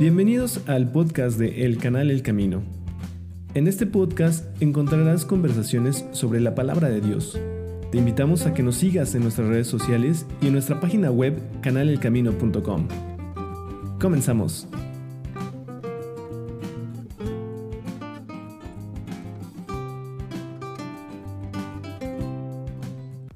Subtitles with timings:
[0.00, 2.62] Bienvenidos al podcast de El Canal El Camino.
[3.52, 7.38] En este podcast encontrarás conversaciones sobre la palabra de Dios.
[7.92, 11.38] Te invitamos a que nos sigas en nuestras redes sociales y en nuestra página web
[11.60, 12.88] canalelcamino.com.
[14.00, 14.66] Comenzamos.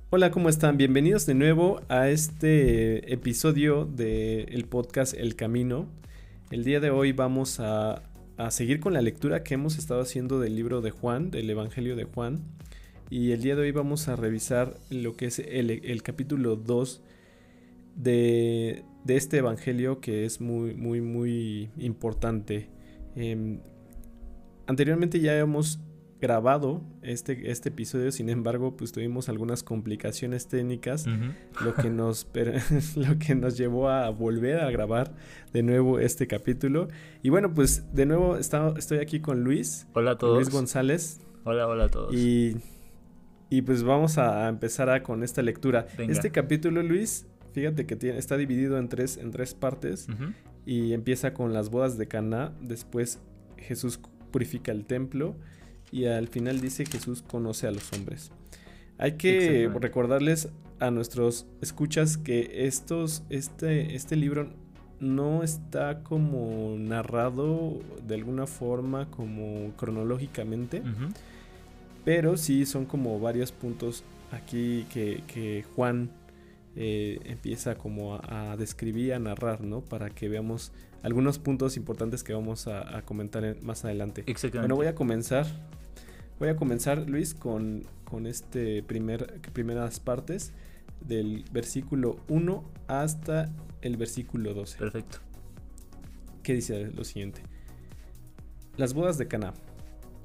[0.09, 0.79] Hola, ¿cómo están?
[0.79, 6.04] Bienvenidos de nuevo a este episodio del podcast El Camino.
[6.51, 8.03] El día de hoy vamos a,
[8.51, 12.05] seguir con la lectura que hemos estado haciendo del libro de Juan, del Evangelio de
[12.05, 12.43] Juan.
[13.09, 17.03] Y el día de hoy vamos a revisar lo que es el, capítulo 2
[17.97, 22.69] de, este Evangelio que es muy, muy, muy importante.
[23.17, 23.61] Em,
[24.67, 25.81] anteriormente ya hemos
[26.25, 31.07] grabado este, este episodio, sin embargo, pues tuvimos algunas complicaciones técnicas,
[31.63, 32.27] lo, que nos,
[32.97, 35.13] lo que nos llevó a volver a grabar
[35.53, 36.89] de nuevo este capítulo.
[37.23, 39.87] Y bueno, pues de nuevo estoy aquí con Luis.
[39.93, 40.37] Hola a todos.
[40.37, 41.21] Luis González.
[41.45, 42.15] Hola, hola a todos.
[42.15, 42.57] Y,
[43.51, 45.87] y pues vamos a empezar con esta lectura.
[45.99, 50.09] Este capítulo, Luis, fíjate que tiene, está dividido en tres, en tres partes
[50.65, 53.21] y empieza con las bodas de Caná, después
[53.59, 55.37] Jesús purifica el templo
[55.95, 58.33] y al final dice Jesús conoce a los hombres.
[58.99, 60.49] Hay que recordarles
[60.81, 64.49] a nuestros escuchas que estos, este, este libro
[64.99, 70.83] no está como narrado de alguna forma como cronológicamente,
[72.05, 74.03] pero sí son como varios puntos
[74.33, 76.11] aquí que, Juan
[76.75, 79.81] eh, empieza como a, describir, a narrar, ¿no?
[79.81, 80.73] Para que veamos
[81.05, 84.25] algunos puntos importantes que vamos a, comentar más adelante.
[84.63, 85.47] Bueno, voy a comenzar
[86.39, 90.53] Voy a comenzar, Luis, con, con este primer, primeras partes
[91.01, 93.53] del versículo 1 hasta
[93.83, 94.79] el versículo 12.
[94.79, 95.19] Perfecto.
[96.43, 97.43] ¿Qué dice lo siguiente?
[98.77, 99.55] Las bodas de Caná.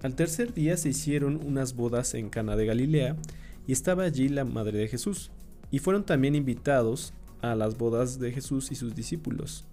[0.02, 3.16] Al tercer día se hicieron unas bodas en Cana de Galilea
[3.68, 5.32] y estaba allí la madre de Jesús.
[5.72, 9.66] Y fueron también invitados a las bodas de Jesús y sus discípulos.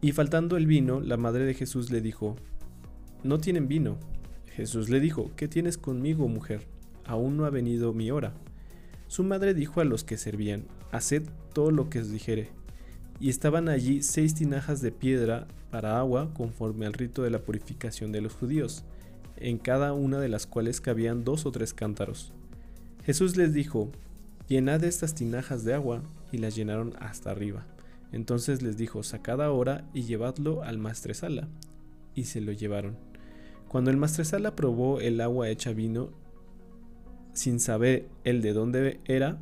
[0.00, 2.36] Y faltando el vino, la madre de Jesús le dijo,
[3.24, 3.98] No tienen vino.
[4.56, 6.66] Jesús le dijo, ¿qué tienes conmigo, mujer?
[7.04, 8.32] Aún no ha venido mi hora.
[9.06, 12.48] Su madre dijo a los que servían, Haced todo lo que os dijere.
[13.20, 18.12] Y estaban allí seis tinajas de piedra para agua conforme al rito de la purificación
[18.12, 18.82] de los judíos,
[19.36, 22.32] en cada una de las cuales cabían dos o tres cántaros.
[23.04, 23.92] Jesús les dijo,
[24.48, 26.02] Llenad estas tinajas de agua,
[26.32, 27.66] y las llenaron hasta arriba.
[28.10, 31.46] Entonces les dijo, Sacad ahora y llevadlo al maestresala.
[32.14, 32.96] Y se lo llevaron.
[33.68, 36.10] Cuando el maestresala probó el agua hecha vino,
[37.32, 39.38] sin saber el de dónde era,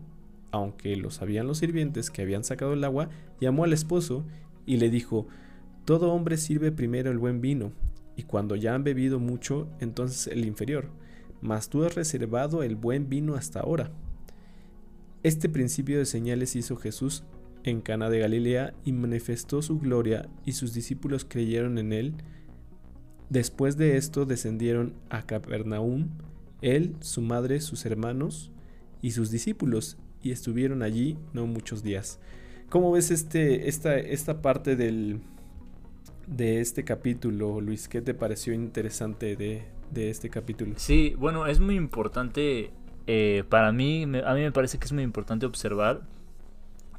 [0.50, 3.08] aunque lo sabían los sirvientes que habían sacado el agua,
[3.40, 4.24] llamó al esposo
[4.66, 5.26] y le dijo,
[5.84, 7.72] Todo hombre sirve primero el buen vino,
[8.16, 10.90] y cuando ya han bebido mucho, entonces el inferior,
[11.40, 13.90] mas tú has reservado el buen vino hasta ahora.
[15.22, 17.24] Este principio de señales hizo Jesús
[17.64, 22.14] en Cana de Galilea y manifestó su gloria, y sus discípulos creyeron en él.
[23.30, 26.08] Después de esto descendieron a Capernaum,
[26.62, 28.50] él, su madre, sus hermanos
[29.02, 32.18] y sus discípulos, y estuvieron allí no muchos días.
[32.70, 35.20] ¿Cómo ves este, esta, esta parte del,
[36.26, 37.88] de este capítulo, Luis?
[37.88, 39.64] ¿Qué te pareció interesante de,
[39.94, 40.74] este capítulo?
[40.76, 42.70] Sí, bueno, es muy importante,
[43.06, 46.02] eh, para mí, a mí me parece que es muy importante observar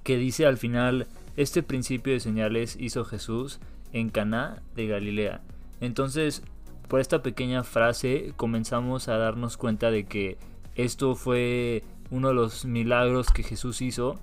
[0.03, 3.59] que dice al final, este principio de señales hizo Jesús
[3.91, 5.41] en Caná de Galilea.
[5.81, 6.43] Entonces,
[6.87, 10.37] por esta pequeña frase comenzamos a darnos cuenta de que
[10.75, 14.19] esto fue uno de los milagros que Jesús hizo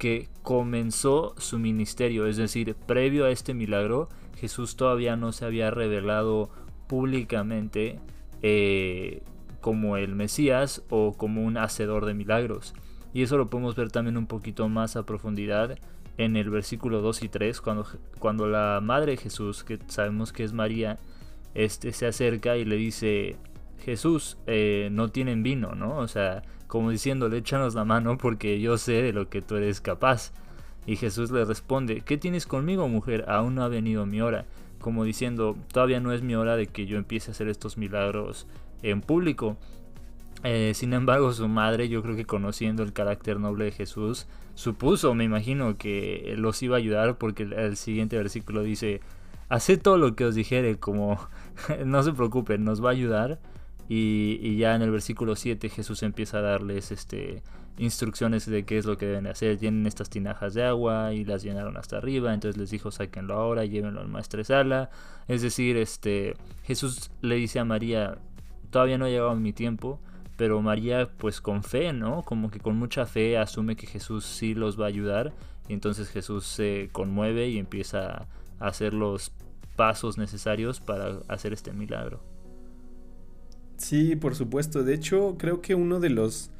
[0.00, 5.70] que comenzó su ministerio, es decir, previo a este milagro, Jesús todavía no se había
[5.70, 6.48] revelado
[6.86, 8.00] públicamente
[8.40, 9.22] eh,
[9.60, 12.72] como el Mesías o como un hacedor de milagros.
[13.12, 15.78] Y eso lo podemos ver también un poquito más a profundidad
[16.20, 17.86] en el versículo 2 y 3, cuando,
[18.18, 20.98] cuando la madre de Jesús, que sabemos que es María,
[21.54, 23.36] este, se acerca y le dice,
[23.78, 25.96] Jesús, eh, no tienen vino, ¿no?
[25.96, 29.80] O sea, como diciéndole, échanos la mano porque yo sé de lo que tú eres
[29.80, 30.32] capaz.
[30.86, 33.24] Y Jesús le responde, ¿qué tienes conmigo, mujer?
[33.26, 34.44] Aún no ha venido mi hora.
[34.78, 38.46] Como diciendo, todavía no es mi hora de que yo empiece a hacer estos milagros
[38.82, 39.56] en público.
[40.42, 45.14] Eh, sin embargo, su madre, yo creo que conociendo el carácter noble de Jesús, supuso,
[45.14, 49.00] me imagino, que los iba a ayudar porque el, siguiente versículo dice,
[49.48, 51.18] haced todo lo que os dijere, como
[51.84, 53.38] no se preocupen, nos va a ayudar.
[53.88, 57.42] Y, ya en el versículo 7 Jesús empieza a darles este,
[57.76, 59.58] instrucciones de qué es lo que deben hacer.
[59.58, 62.32] Tienen estas tinajas de agua y las llenaron hasta arriba.
[62.32, 64.90] Entonces les dijo, sáquenlo ahora, llévenlo al maestresala.
[65.26, 68.18] Es decir, este, Jesús le dice a María,
[68.70, 69.98] todavía no ha llegado mi tiempo.
[70.40, 72.22] Pero María, pues con fe, ¿no?
[72.22, 75.34] Como que con mucha fe asume que Jesús sí los va a ayudar.
[75.68, 78.26] Y entonces Jesús se conmueve y empieza
[78.58, 79.32] a hacer los
[79.76, 82.22] pasos necesarios para hacer este milagro.
[83.76, 84.82] Sí, por supuesto.
[84.82, 86.50] De hecho, creo que uno de los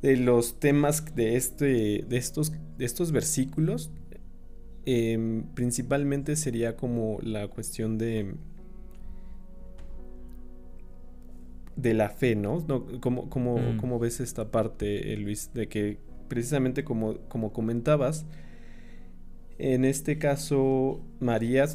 [0.00, 3.90] de los temas de este de estos de estos versículos
[4.84, 8.36] em, principalmente sería como la cuestión de
[11.76, 12.64] de la fe, ¿no?
[13.00, 14.00] como como, mm.
[14.00, 15.98] ves esta parte, eh, Luis, de que
[16.28, 18.26] precisamente como, como comentabas,
[19.58, 21.66] en este caso María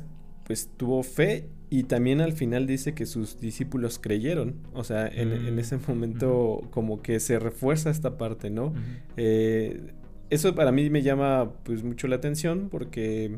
[0.46, 4.56] pues tuvo fe y también al final dice que sus discípulos creyeron.
[4.74, 8.74] O sea, en, mm, ese momento como que se refuerza esta parte, ¿no?
[9.16, 9.94] Eh,
[10.31, 13.38] eso para mí me llama pues mucho la atención porque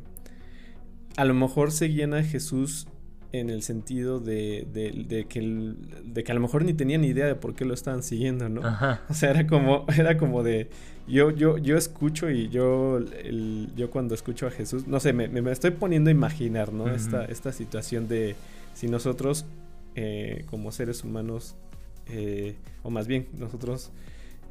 [1.18, 2.88] a lo mejor seguían a Jesús
[3.33, 5.74] en el sentido de, de, que
[6.04, 8.62] de que a lo mejor ni tenían idea de por qué lo estaban siguiendo, ¿no?
[9.10, 10.69] O sea, era como, era como de,
[11.07, 13.00] yo, yo, yo escucho y yo,
[13.75, 16.89] yo cuando escucho a Jesús, no sé, me, me estoy poniendo a imaginar, ¿no?
[16.89, 18.36] esta, esta situación de
[18.74, 19.45] si nosotros
[19.95, 21.56] eh, como seres humanos,
[22.07, 23.92] eh, o más bien nosotros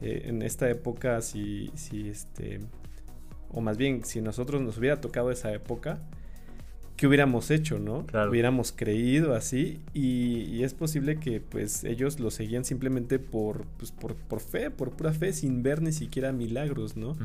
[0.00, 2.60] eh, en esta época, si, si este,
[3.50, 5.98] o más bien si nosotros nos hubiera tocado esa época,
[7.00, 8.04] qué hubiéramos hecho, ¿no?
[8.28, 14.16] Hubiéramos creído así y, es posible que pues ellos lo seguían simplemente por, pues, por,
[14.16, 17.16] por, fe, por pura fe, sin ver ni siquiera milagros, ¿no?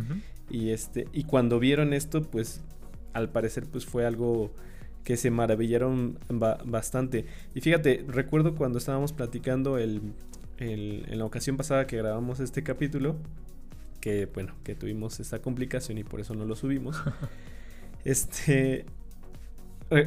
[0.50, 2.62] Y este, y cuando vieron esto, pues
[3.12, 4.50] al parecer pues fue algo
[5.04, 6.20] que se maravillaron
[6.64, 7.26] bastante.
[7.54, 10.14] Y fíjate, recuerdo cuando estábamos platicando el,
[10.58, 13.18] en la ocasión pasada que grabamos este capítulo,
[14.00, 16.96] que bueno, que tuvimos esta complicación y por eso no lo subimos.
[18.06, 18.86] este,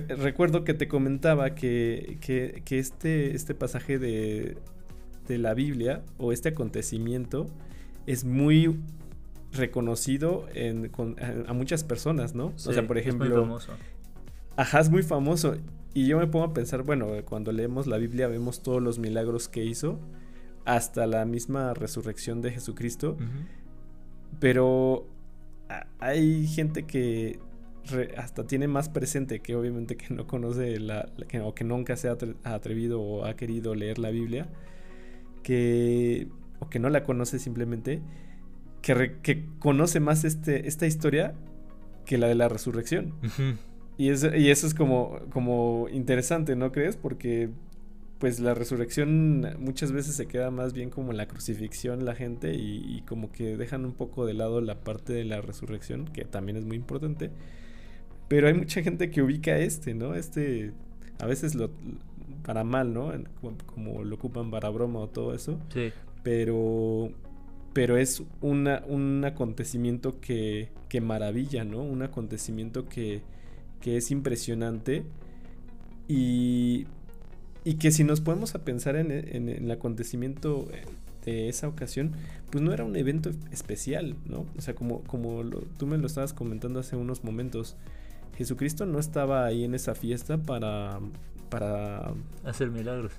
[0.08, 2.18] recuerdo que te comentaba que,
[2.70, 4.58] este, este pasaje de,
[5.28, 7.50] la Biblia o este acontecimiento
[8.06, 8.80] es muy
[9.52, 10.90] reconocido en,
[11.46, 12.46] a, muchas personas, ¿no?
[12.46, 13.26] o sea, por ejemplo...
[13.26, 13.72] Es muy famoso.
[14.56, 15.56] Ajá, es muy famoso.
[15.92, 19.48] Y yo me pongo a pensar, bueno, cuando leemos la Biblia vemos todos los milagros
[19.48, 20.00] que hizo,
[20.64, 23.16] hasta la misma resurrección de Jesucristo.
[24.38, 25.06] Pero
[25.98, 27.38] hay gente que
[28.16, 32.08] hasta tiene más presente que obviamente que no conoce la, que, o que nunca se
[32.08, 34.48] ha atrevido o ha querido leer la Biblia,
[35.42, 36.28] que
[36.60, 38.02] o que no la conoce simplemente,
[38.82, 41.34] que, que conoce más este, esta historia
[42.04, 43.14] que la de la resurrección.
[43.98, 46.96] y, eso, y eso es como, como interesante, ¿no crees?
[46.96, 47.50] Porque
[48.18, 52.84] pues la resurrección muchas veces se queda más bien como la crucifixión la gente y,
[52.84, 56.56] y, como que dejan un poco de lado la parte de la resurrección, que también
[56.56, 57.30] es muy importante.
[58.28, 60.14] Pero hay mucha gente que ubica este, ¿no?
[60.14, 60.72] Este,
[61.18, 61.70] a veces lo,
[62.44, 63.12] para mal, ¿no?
[63.66, 65.58] Como, lo ocupan para broma o todo eso.
[65.72, 65.92] Sí.
[66.22, 67.10] Pero,
[67.72, 71.82] pero es una, un acontecimiento que, que maravilla, ¿no?
[71.82, 73.22] Un acontecimiento que,
[73.80, 75.04] que es impresionante
[76.06, 76.86] y,
[77.64, 80.68] y que si nos podemos a pensar en, en, el acontecimiento
[81.24, 82.12] de esa ocasión,
[82.50, 84.46] pues no era un evento especial, ¿no?
[84.56, 85.44] O sea, como, como
[85.76, 87.76] tú me lo estabas comentando hace unos momentos,
[88.38, 91.00] Jesucristo no estaba ahí en esa fiesta para,
[91.50, 92.12] para
[92.44, 93.10] hacer milagros.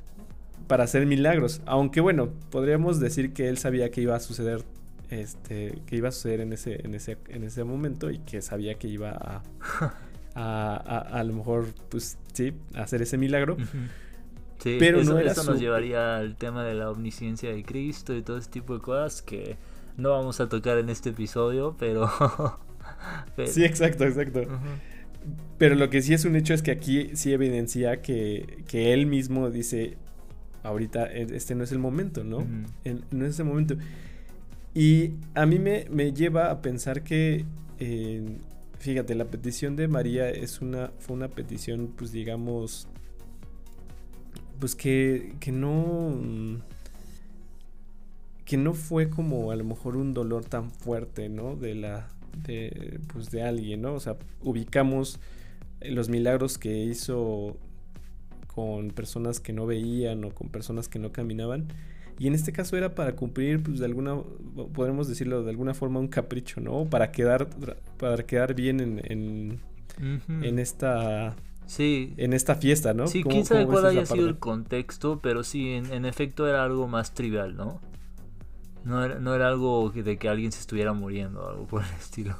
[0.66, 1.62] Para hacer milagros.
[1.66, 4.64] Aunque bueno, podríamos decir que él sabía que iba a suceder.
[5.10, 8.76] Este, que iba a suceder en ese, en ese, en ese momento y que sabía
[8.76, 9.44] que iba a,
[10.36, 13.58] a, a, lo mejor, pues sí, a hacer ese milagro.
[14.60, 18.22] Sí, pero eso, no eso nos llevaría al tema de la omnisciencia de Cristo y
[18.22, 19.58] todo ese tipo de cosas que
[19.98, 22.10] no vamos a tocar en este episodio, pero...
[23.48, 24.42] Sí, exacto, exacto.
[25.58, 29.50] Pero lo que sí es un hecho es que aquí sí evidencia que, él mismo
[29.50, 29.98] dice,
[30.64, 32.46] ahorita e, este no es el momento, ¿no?
[33.12, 33.76] no es el momento.
[34.74, 37.46] Y a mí me, lleva a pensar que,
[38.80, 42.88] fíjate, la petición de María es una, fue una petición, pues digamos,
[44.60, 46.62] pues que, que no
[48.50, 51.56] que no fue como a lo mejor un dolor tan fuerte, ¿no?
[51.56, 52.08] De la,
[52.46, 53.94] de, pues de alguien, ¿no?
[53.94, 55.20] O sea, ubicamos
[55.82, 57.58] los milagros que hizo
[58.48, 61.68] con personas que no veían o con personas que no caminaban.
[62.20, 64.18] Y en este caso era para cumplir, pues de alguna,
[64.74, 66.86] podemos decirlo de alguna forma, un capricho, ¿no?
[66.90, 67.48] Para quedar,
[67.98, 69.62] para quedar bien en,
[70.44, 72.14] en, esta, Sí.
[72.18, 73.08] En esta fiesta, ¿no?
[73.08, 77.14] Sí, quién sabe cuál haya sido el contexto, pero sí, en, efecto era algo más
[77.14, 77.80] trivial, ¿no?
[78.84, 82.38] No era, no era algo de que alguien se estuviera muriendo, algo por el estilo.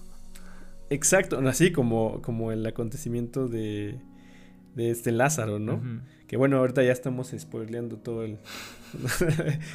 [0.90, 4.00] Exacto, así como, como el acontecimiento de,
[4.76, 5.82] de este Lázaro, ¿no?
[6.28, 8.38] Que bueno, ahorita ya estamos spoileando todo el,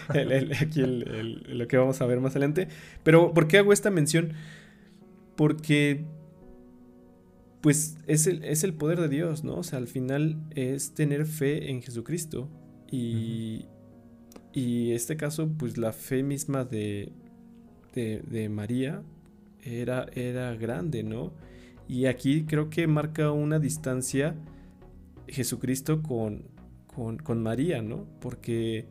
[0.60, 2.68] aquí lo que vamos a ver más adelante.
[3.02, 4.32] Pero ¿por qué hago esta mención?
[5.36, 6.04] Porque
[7.60, 9.56] pues es el, es el poder de Dios, ¿no?
[9.56, 12.48] O sea, al final es tener fe en Jesucristo.
[12.90, 13.66] Y,
[14.54, 17.12] y este caso, pues la fe misma de,
[17.92, 19.02] de, María
[19.64, 21.32] era, era grande, ¿no?
[21.88, 24.36] Y aquí creo que marca una distancia
[25.26, 26.44] Jesucristo con,
[26.94, 28.06] con, María, ¿no?
[28.20, 28.86] Porque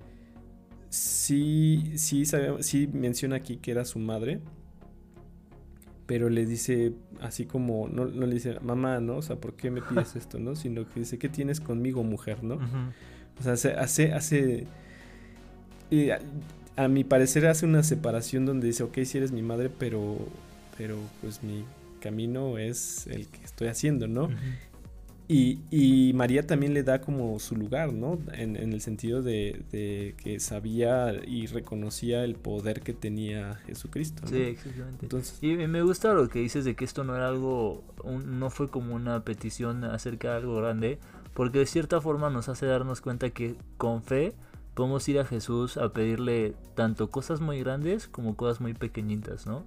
[0.90, 2.26] sí, sí,
[2.60, 4.42] sí menciona aquí que era su madre,
[6.06, 9.16] pero le dice así como, no, le dice, mamá, ¿no?
[9.16, 10.58] O sea, ¿por qué me pides esto, no?
[10.58, 12.60] Sino que dice, ¿qué tienes conmigo, mujer, no?
[13.40, 14.68] O sea, hace, hace,
[16.76, 20.18] a, mi parecer hace una separación donde dice, ok, si eres mi madre, pero,
[20.78, 21.66] pero pues mi
[22.00, 24.30] camino es el que estoy haciendo, ¿no?
[25.28, 28.20] Y, María también le da como su lugar, ¿no?
[28.34, 34.28] En, el sentido de, que sabía y reconocía el poder que tenía Jesucristo.
[34.28, 35.08] Sí, exactamente.
[35.42, 38.96] y me gusta lo que dices de que esto no era algo, no fue como
[38.96, 41.00] una petición acerca de algo grande,
[41.34, 44.34] porque de cierta forma nos hace darnos cuenta que con fe
[44.74, 49.64] podemos ir a Jesús a pedirle tanto cosas muy grandes como cosas muy pequeñitas, ¿no?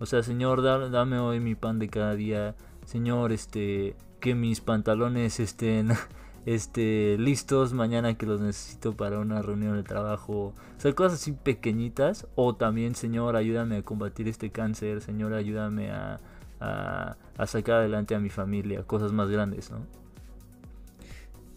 [0.00, 2.54] O sea, Señor, dame hoy mi pan de cada día.
[2.84, 5.90] Señor, este que mis pantalones estén
[6.46, 10.54] este, listos mañana que los necesito para una reunión de trabajo.
[10.76, 12.26] O sea, cosas así pequeñitas.
[12.34, 15.00] O también, Señor, ayúdame a combatir este cáncer.
[15.00, 16.20] Señor, ayúdame a,
[16.60, 18.82] a, sacar adelante a mi familia.
[18.84, 19.78] Cosas más grandes, ¿no?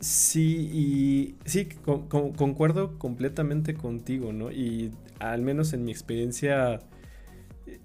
[0.02, 4.52] Sí, y sí, concuerdo completamente contigo, ¿no?
[4.52, 6.80] Y al menos en mi experiencia
[7.68, 7.80] eh,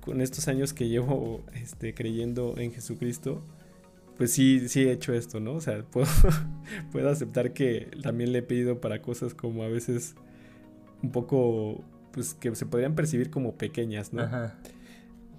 [0.00, 3.42] con estos años que llevo este, creyendo en Jesucristo,
[4.16, 5.54] pues sí, sí he hecho esto, ¿no?
[5.54, 6.06] O sea, puedo,
[6.92, 10.14] puedo aceptar que también le he pedido para cosas como a veces
[11.02, 11.82] un poco,
[12.12, 14.22] pues que se podrían percibir como pequeñas, ¿no?
[14.22, 14.54] Ajá.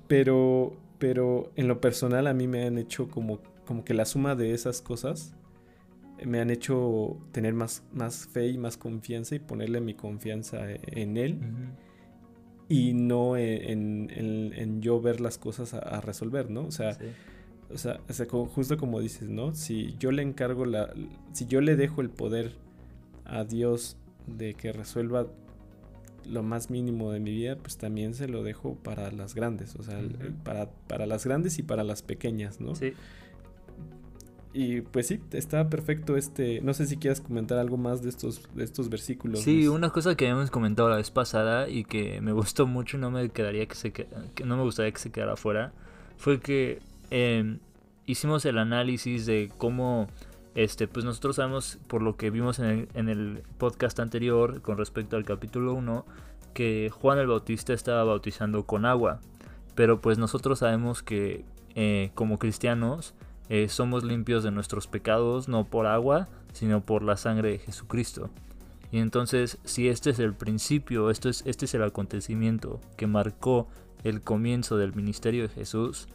[0.10, 4.36] Pero, pero en lo personal a mí me han hecho como, como que la suma
[4.36, 5.34] de esas cosas
[6.26, 11.18] me han hecho tener más, más fe y más confianza y ponerle mi confianza en
[11.18, 11.40] él.
[12.70, 16.66] Y no en, yo ver las cosas a, resolver, ¿no?
[16.66, 16.98] O sea,
[17.70, 19.54] o sea, justo como dices, ¿no?
[19.56, 20.94] Si yo le encargo la.
[21.34, 22.54] Si yo le dejo el poder
[23.26, 25.28] a Dios de que resuelva
[26.26, 29.76] lo más mínimo de mi vida, pues también se lo dejo para las grandes.
[29.76, 30.02] O sea,
[30.44, 32.76] para, para las grandes y para las pequeñas, ¿no?
[32.76, 32.94] Sí.
[34.54, 36.62] Y pues sí, está perfecto este.
[36.62, 39.40] No sé si quieras comentar algo más de estos, de estos versículos.
[39.40, 43.00] Sí, una cosa que habíamos comentado la vez pasada y que me gustó mucho y
[43.00, 44.08] no me quedaría que se que
[44.46, 45.74] no me gustaría que se quedara fuera.
[46.18, 46.80] Fue que
[47.16, 47.60] Em,
[48.08, 50.08] hicimos el análisis de cómo,
[50.56, 55.24] este, pues nosotros sabemos por lo que vimos en el, podcast anterior con respecto al
[55.24, 56.08] capítulo 1,
[56.56, 59.20] que Juan el Bautista estaba bautizando con agua.
[59.76, 61.46] Pero pues nosotros sabemos que
[61.76, 63.14] eh, como cristianos
[63.50, 68.30] eh, somos limpios de nuestros pecados no por agua, sino por la sangre de Jesucristo.
[68.92, 73.68] Y entonces, si este es el principio, esto es, este es el acontecimiento que marcó
[74.04, 76.08] el comienzo del ministerio de Jesús,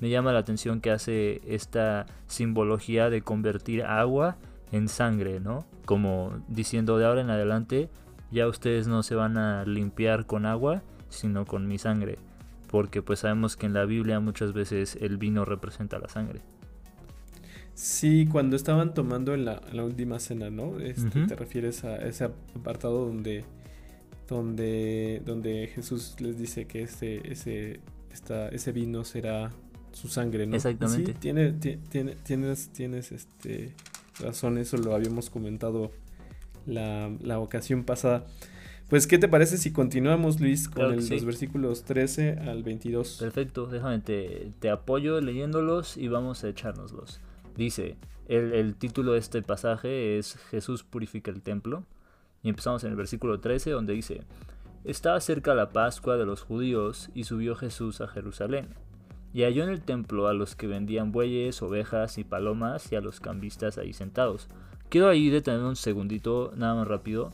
[0.00, 4.36] me llama la atención que hace esta simbología de convertir agua
[4.72, 5.64] en sangre, ¿no?
[5.84, 7.88] Como diciendo de ahora en adelante,
[8.30, 12.18] ya ustedes no se van a limpiar con agua, sino con mi sangre.
[12.68, 16.42] Porque pues sabemos que en la Biblia muchas veces el vino representa la sangre.
[17.74, 20.78] Sí, cuando estaban tomando en la, última cena, ¿no?
[20.78, 23.44] Este, Te refieres a ese apartado donde,
[24.28, 27.80] donde, donde Jesús les dice que ese, ese,
[28.52, 29.50] ese vino será
[29.92, 30.54] su sangre, ¿no?
[30.54, 31.12] Exactamente.
[31.12, 33.74] Sí, tiene, tiene, tienes, tienes este,
[34.20, 35.90] razón, eso lo habíamos comentado
[36.66, 38.24] la, la ocasión pasada.
[38.88, 43.16] Pues, ¿qué te parece si continuamos, Luis, con los versículos 13 al 22?
[43.18, 47.20] Perfecto, déjame, te, te, apoyo leyéndolos y vamos a echárnoslos.
[47.56, 47.96] Dice,
[48.26, 51.84] el, título de este pasaje es Jesús purifica el templo.
[52.42, 54.22] Y empezamos en el versículo 13, donde dice,
[54.84, 58.68] Estaba cerca la Pascua de los judíos y subió Jesús a Jerusalén
[59.34, 63.00] y halló en el templo a los que vendían bueyes, ovejas y palomas y a
[63.00, 64.46] los cambistas ahí sentados.
[64.88, 67.32] Quiero ahí detener un segundito, nada más rápido,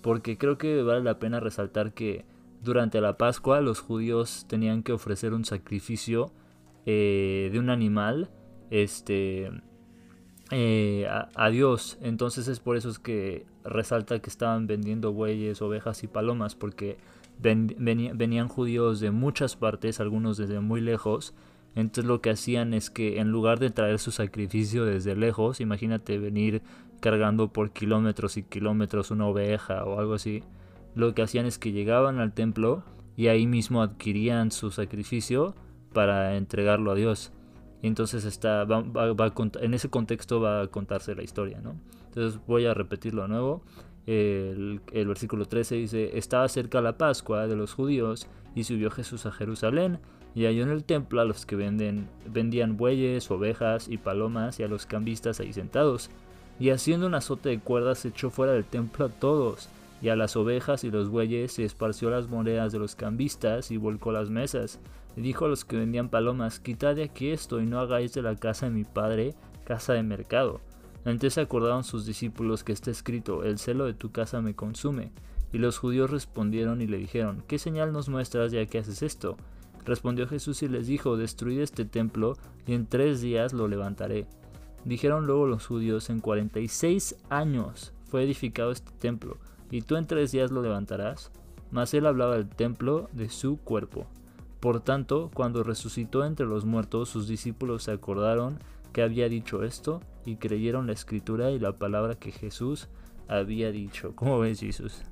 [0.00, 2.24] porque creo que vale la pena resaltar que
[2.62, 6.30] durante la Pascua los judíos tenían que ofrecer un sacrificio
[6.86, 8.30] eh, de un animal,
[8.70, 9.50] este,
[10.50, 11.98] eh, a, Dios.
[12.00, 16.96] Entonces es por eso es que resalta que estaban vendiendo bueyes, ovejas y palomas, porque
[17.38, 21.34] venían judíos de muchas partes, algunos desde muy lejos.
[21.74, 26.18] Entonces lo que hacían es que en lugar de traer su sacrificio desde lejos, imagínate
[26.18, 26.62] venir
[27.00, 30.42] cargando por kilómetros y kilómetros una oveja o algo así,
[30.94, 32.82] lo que hacían es que llegaban al templo
[33.16, 35.54] y ahí mismo adquirían su sacrificio
[35.92, 37.32] para entregarlo a Dios.
[37.82, 38.66] Y entonces está,
[39.60, 41.76] en ese contexto va a contarse la historia, ¿no?
[42.06, 43.62] Entonces voy a repetirlo de nuevo.
[44.06, 49.24] El, el, versículo 13 dice, estaba cerca la Pascua de los judíos y subió Jesús
[49.26, 49.98] a Jerusalén
[50.34, 54.62] y halló en el templo a los que venden, vendían bueyes, ovejas y palomas y
[54.62, 56.10] a los cambistas ahí sentados.
[56.58, 59.68] Y haciendo un azote de cuerdas echó fuera del templo a todos
[60.02, 63.76] y a las ovejas y los bueyes se esparció las monedas de los cambistas y
[63.76, 64.78] volcó las mesas.
[65.16, 68.36] Dijo a los que vendían palomas, quitad de aquí esto y no hagáis de la
[68.36, 70.60] casa de mi padre casa de mercado.
[71.04, 75.12] Antes acordaron sus discípulos que está escrito, el celo de tu casa me consume.
[75.52, 79.36] Y los judíos respondieron y le dijeron, ¿qué señal nos muestras ya que haces esto?
[79.84, 82.36] Respondió Jesús y les dijo, destruid este templo
[82.66, 84.26] y en tres días lo levantaré.
[84.84, 89.38] Dijeron luego los judíos, en cuarenta y seis años fue edificado este templo
[89.70, 91.30] y tú en tres días lo levantarás.
[91.70, 94.06] Mas él hablaba del templo de su cuerpo.
[94.60, 98.58] Por tanto, cuando resucitó entre los muertos, sus discípulos se acordaron
[98.92, 102.88] que había dicho esto y creyeron la escritura y la palabra que Jesús
[103.28, 104.14] había dicho.
[104.14, 105.02] ¿Cómo ves, Jesús?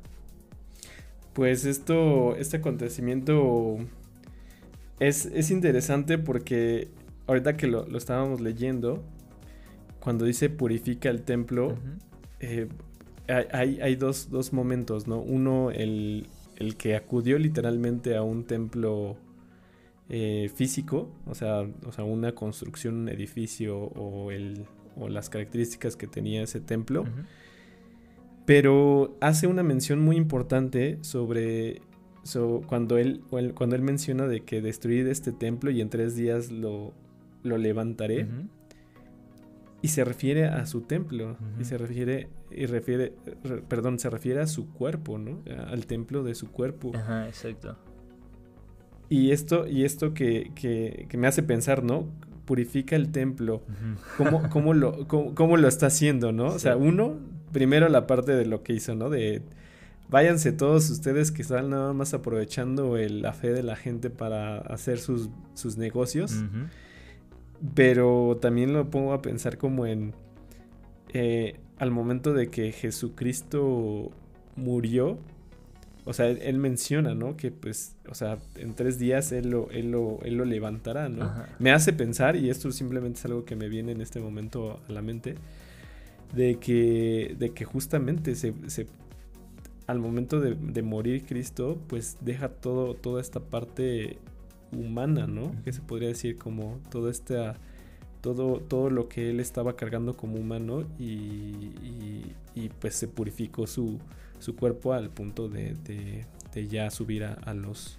[1.33, 3.79] Pues esto, este acontecimiento
[4.99, 6.89] es, interesante porque
[7.27, 9.03] ahorita que lo, estábamos leyendo,
[10.01, 11.77] cuando dice purifica el templo,
[13.29, 15.21] hay, dos, momentos, ¿no?
[15.21, 16.27] Uno, el,
[16.77, 19.17] que acudió literalmente a un templo
[20.09, 24.65] eh, físico, o sea, o sea, una construcción, un edificio o, el,
[24.97, 27.05] o las características que tenía ese templo.
[28.47, 31.83] Pero hace una mención muy importante sobre
[32.67, 33.23] cuando, él,
[33.55, 36.95] cuando él menciona de que destruir este templo y en tres días lo,
[37.43, 38.27] lo levantaré.
[39.81, 41.37] Y se refiere a su templo.
[41.61, 43.13] Y se refiere, y refiere,
[43.69, 45.43] perdón, se refiere a su cuerpo, ¿no?
[45.69, 46.93] Al templo de su cuerpo.
[46.95, 47.77] Ajá, exacto.
[49.09, 52.07] Y esto, y esto que, que, que me hace pensar, ¿no?
[52.45, 53.63] Purifica el templo.
[54.17, 56.47] ¿Cómo, cómo, lo, cómo, lo está haciendo, no?
[56.47, 57.19] O sea, uno,
[57.53, 59.11] primero la parte de lo que hizo, ¿no?
[59.11, 59.43] De
[60.09, 64.99] váyanse todos ustedes que están nada más aprovechando la fe de la gente para hacer
[64.99, 66.45] sus, sus negocios.
[67.75, 70.15] Pero también lo pongo a pensar como en
[71.13, 74.11] eh, al momento de que Jesucristo
[74.57, 75.19] murió.
[76.09, 77.37] O sea, él, menciona, ¿no?
[77.37, 81.31] Que pues, o sea, en tres días él lo, él lo, él lo levantará, ¿no?
[81.59, 84.93] Me hace pensar, y esto simplemente es algo que me viene en este momento a
[84.93, 85.35] la mente,
[86.35, 88.55] de que, de que justamente se,
[89.87, 94.19] al momento de, de, morir Cristo, pues deja todo, toda esta parte
[94.73, 95.53] humana, ¿no?
[95.63, 97.37] Que se podría decir como todo este
[98.21, 101.71] todo, todo lo que él estaba cargando como humano y,
[102.55, 103.99] y, pues se purificó su,
[104.39, 107.99] su, cuerpo al punto de, de, ya subir a, los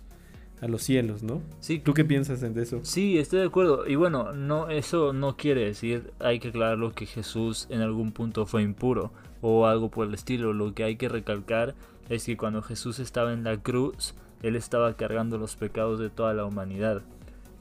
[0.62, 1.42] a los cielos, ¿no?
[1.62, 1.80] Sí.
[1.80, 2.82] ¿Tú qué piensas de eso?
[2.84, 3.88] Sí, estoy de acuerdo.
[3.88, 8.46] Y bueno, no, eso no quiere decir, hay que aclararlo que Jesús en algún punto
[8.46, 10.54] fue impuro o algo por el estilo.
[10.54, 11.76] Lo que hay que recalcar
[12.10, 16.34] es que cuando Jesús estaba en la cruz, él estaba cargando los pecados de toda
[16.34, 17.04] la humanidad.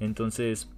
[0.00, 0.68] Entonces,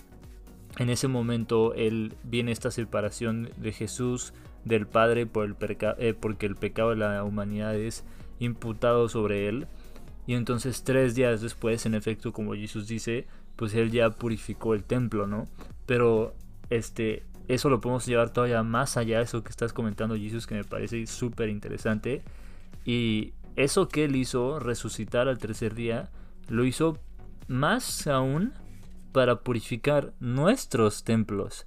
[0.79, 4.33] en ese momento, él viene esta separación de Jesús
[4.65, 5.57] del Padre por el
[5.99, 8.05] eh, porque el pecado de la humanidad es
[8.39, 9.67] imputado sobre él.
[10.27, 14.85] Y entonces tres días después, en efecto, como Jesús dice, pues él ya purificó el
[14.85, 15.49] templo, ¿no?
[15.87, 16.35] Pero
[16.71, 20.65] este, eso lo podemos llevar todavía más allá, eso que estás comentando Jesús, que me
[20.65, 22.23] parece súper interesante.
[22.85, 26.11] Y eso que él hizo, resucitar al tercer día,
[26.49, 26.99] lo hizo
[27.49, 28.53] más aún
[29.13, 31.67] para purificar nuestros templos.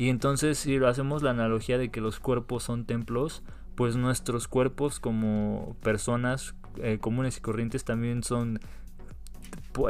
[0.00, 3.42] Y entonces si lo hacemos la analogía de que los cuerpos son templos,
[3.74, 8.60] pues nuestros cuerpos como personas eh, comunes y corrientes también son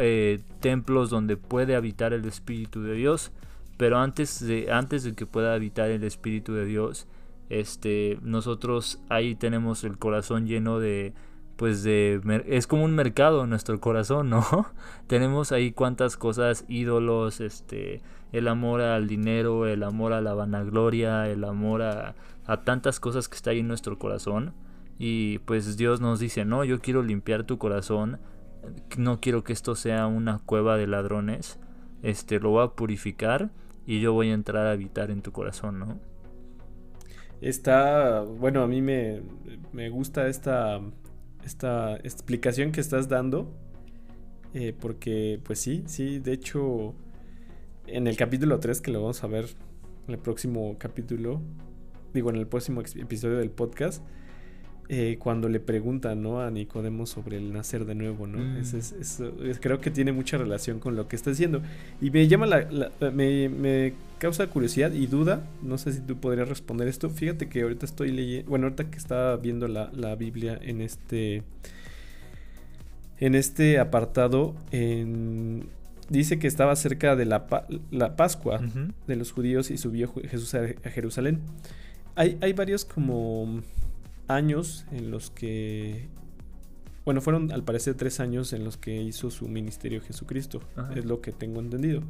[0.01, 3.31] eh, templos donde puede habitar el Espíritu de Dios.
[3.77, 7.07] Pero antes de, antes de que pueda habitar el Espíritu de Dios,
[7.49, 11.15] este, nosotros ahí tenemos el corazón lleno de,
[11.55, 14.45] pues de es como un mercado nuestro corazón, ¿no?
[15.07, 21.29] Tenemos ahí cuantas cosas, ídolos, este, el amor al dinero, el amor a la vanagloria,
[21.29, 22.15] el amor a,
[22.47, 24.55] a tantas cosas que está ahí en nuestro corazón.
[24.99, 28.21] Y pues Dios nos dice, no, yo quiero limpiar tu corazón,
[28.99, 31.59] no quiero que esto sea una cueva de ladrones,
[32.03, 33.51] este, lo voy a purificar
[33.87, 36.01] y yo voy a entrar a habitar en tu corazón, ¿no?
[37.41, 39.23] Está, bueno, a mí me,
[39.73, 40.81] me gusta esta,
[41.45, 43.51] esta explicación que estás dando.
[44.55, 46.95] eh, porque, pues sí, sí, de hecho,
[47.93, 49.47] en el capítulo 3, que lo vamos a ver
[50.09, 51.41] en el próximo capítulo,
[52.15, 54.03] digo, en el próximo episodio del podcast,
[54.93, 56.41] eh, cuando le preguntan ¿no?
[56.41, 58.39] a Nicodemo sobre el nacer de nuevo, ¿no?
[58.39, 58.57] Mm.
[58.57, 61.63] Es- es- es- es- creo que tiene mucha relación con lo que está diciendo.
[62.01, 66.17] Y me llama la, la- me, me causa curiosidad y duda, no sé si tú
[66.17, 67.09] podrías responder esto.
[67.09, 71.45] Fíjate que ahorita estoy leyendo, bueno, ahorita que estaba viendo la, la Biblia en este,
[73.19, 75.67] en este apartado, en-
[76.11, 77.47] dice que estaba cerca de la,
[77.91, 78.61] la Pascua
[79.07, 81.41] de los judíos y subió Jesús a, Jerusalén.
[82.17, 83.63] Hay, hay varios como
[84.29, 86.09] años en los que,
[87.05, 90.93] bueno, fueron al parecer tres años en los que hizo su ministerio Jesucristo, Ajá.
[90.95, 92.03] es lo que tengo entendido.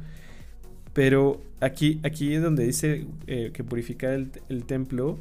[0.93, 5.17] Pero aquí, aquí es donde dice eh, que purificar el, el templo,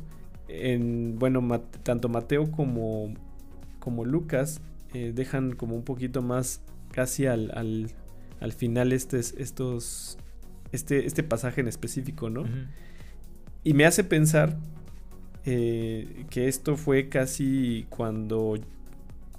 [0.48, 3.14] en, bueno, tanto Mateo como,
[3.78, 4.60] como Lucas
[4.92, 7.90] eh, dejan como un poquito más casi al, al,
[8.40, 10.18] al final estes- estos,
[10.72, 12.44] este, este pasaje en específico, ¿no?
[13.64, 14.56] Y me hace pensar
[15.44, 18.58] eh, que esto fue casi cuando,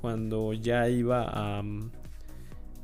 [0.01, 1.91] cuando ya iba a, mm,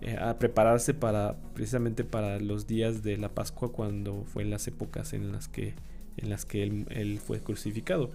[0.02, 4.68] eh, a prepararse para precisamente para los días de la Pascua, cuando fue en las
[4.68, 5.74] épocas en las que,
[6.18, 8.12] en las que él, él fue crucificado.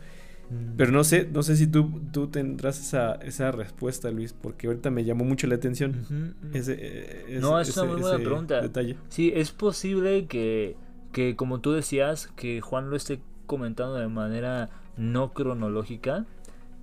[0.51, 0.77] Mm.
[0.77, 4.91] Pero no sé, no sé si tú, tú tendrás esa, esa respuesta, Luis, porque ahorita
[4.91, 6.35] me llamó mucho la atención.
[6.53, 8.61] Ese, eh, ese- No, es una muy buena pregunta.
[8.61, 8.97] Detalle.
[9.09, 10.77] Sí, es posible que,
[11.13, 16.27] que, como tú decías, que Juan lo esté comentando de manera no cronológica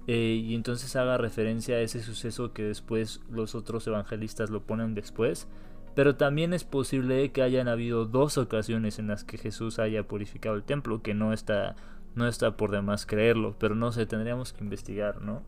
[0.07, 4.95] eh, y entonces haga referencia a ese suceso que después los otros evangelistas lo ponen
[4.95, 5.47] después.
[5.95, 10.55] Pero también es posible que hayan habido dos ocasiones en las que Jesús haya purificado
[10.55, 11.75] el templo, que no está,
[12.15, 15.43] no está por demás creerlo, pero no sé, tendríamos que investigar, ¿no?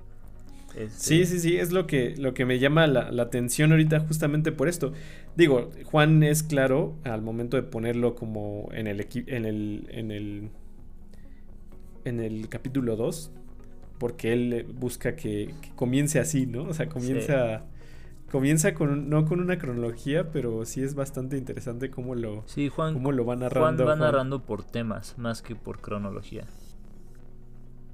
[0.76, 4.00] Este, Sí, sí, sí, es lo que, lo que me llama la, la atención ahorita
[4.02, 4.94] justamente por esto.
[5.36, 10.50] Digo, Juan es claro al momento de ponerlo como en el en el, en el,
[12.06, 13.32] en el capítulo 2,
[13.98, 16.64] porque él busca que, que comience así, ¿no?
[16.64, 17.66] O sea, comienza,
[18.32, 22.94] comienza con, no con una cronología, pero sí es bastante interesante cómo lo, Sí, Juan,
[22.94, 23.84] cómo lo va Juan narrando.
[23.86, 24.00] va Juan.
[24.00, 26.46] narrando por temas más que por cronología.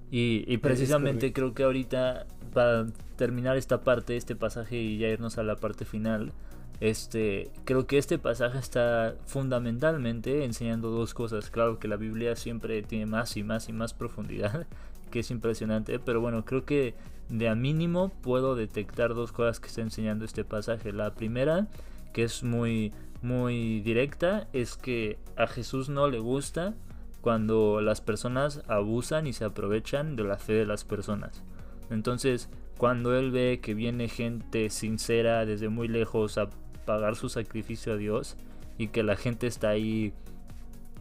[0.10, 2.86] Y, y precisamente creo que ahorita, para
[3.18, 6.32] terminar esta parte, este pasaje y ya irnos a la parte final,
[6.80, 11.50] este, creo que este pasaje está fundamentalmente enseñando dos cosas.
[11.50, 14.68] Claro que la Biblia siempre tiene más y más y más profundidad,
[15.08, 16.96] que es impresionante, pero bueno, creo que
[17.30, 20.94] de a mínimo puedo detectar dos cosas que está enseñando este pasaje.
[20.94, 21.68] La primera,
[22.14, 26.76] que es muy muy directa, es que a Jesús no le gusta
[27.22, 31.44] cuando las personas abusan y se aprovechan de la fe de las personas.
[31.90, 36.50] Entonces, cuando él ve que viene gente sincera desde muy lejos a
[36.86, 38.38] pagar su sacrificio a Dios
[38.78, 40.14] y que la gente está ahí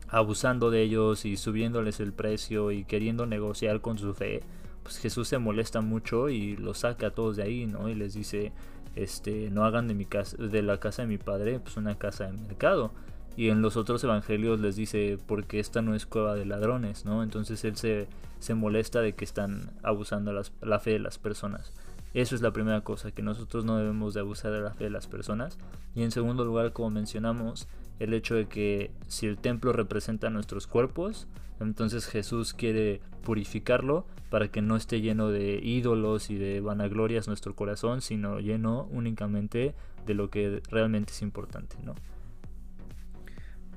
[0.09, 4.42] abusando de ellos y subiéndoles el precio y queriendo negociar con su fe,
[4.83, 7.88] pues Jesús se molesta mucho y los saca a todos de ahí, ¿no?
[7.88, 8.53] Y les dice,
[8.95, 12.27] este, no hagan de mi casa, de la casa de mi padre, pues una casa
[12.27, 12.92] de mercado.
[13.37, 17.23] Y en los otros evangelios les dice, porque esta no es cueva de ladrones, ¿no?
[17.23, 21.73] Entonces él se, se molesta de que están abusando la fe de las personas.
[22.16, 24.90] Eso es la primera cosa, que nosotros no debemos de abusar de la fe de
[24.90, 25.59] las personas.
[25.95, 30.66] Y en segundo lugar, como mencionamos, el hecho de que si el templo representa nuestros
[30.66, 31.28] cuerpos,
[31.61, 37.54] entonces Jesús quiere purificarlo para que no esté lleno de ídolos y de vanaglorias nuestro
[37.54, 39.74] corazón, sino lleno únicamente
[40.06, 41.94] de lo que realmente es importante, ¿no?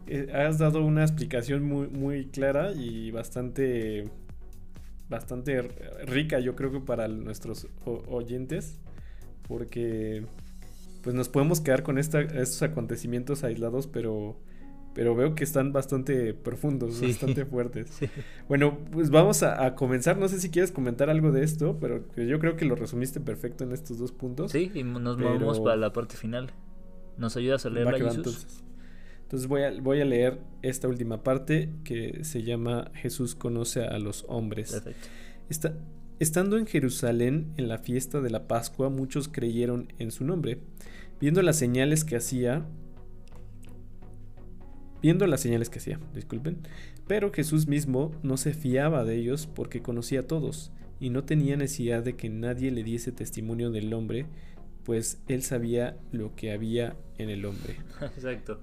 [0.07, 4.09] Eh, has dado una explicación muy, muy clara y bastante,
[5.07, 5.61] bastante
[6.05, 8.79] rica, yo creo que para nuestros oyentes,
[9.47, 10.25] porque
[11.01, 14.37] pues nos podemos quedar con esta, estos acontecimientos aislados, pero,
[14.93, 17.07] pero veo que están bastante profundos, Sí.
[17.07, 17.89] bastante fuertes.
[17.99, 18.07] Sí.
[18.47, 20.17] Bueno, pues vamos a, a comenzar.
[20.17, 23.63] No sé si quieres comentar algo de esto, pero yo creo que lo resumiste perfecto
[23.63, 24.51] en estos dos puntos.
[24.51, 26.51] Sí, y nos Pero- movemos para la parte final.
[27.17, 28.15] ¿Nos ayudas a leerla, Jesús?
[28.15, 28.63] entonces.
[29.23, 33.99] Entonces voy a, voy a leer esta última parte que se llama Jesús conoce a
[33.99, 34.71] los hombres.
[34.71, 35.07] Perfecto.
[35.49, 35.73] Está-
[36.19, 40.59] estando en Jerusalén en la fiesta de la Pascua, muchos creyeron en su nombre.
[41.19, 42.65] Viendo las señales que hacía,
[45.01, 46.59] viendo las señales que hacía, disculpen,
[47.07, 51.57] pero Jesús mismo no se fiaba de ellos porque conocía a todos y no tenía
[51.57, 54.27] necesidad de que nadie le diese testimonio del hombre,
[54.83, 57.77] pues él sabía lo que había en el hombre.
[58.01, 58.59] Exacto.